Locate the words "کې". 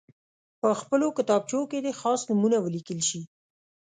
1.71-1.77